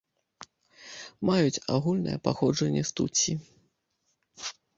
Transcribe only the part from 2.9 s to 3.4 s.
з тутсі.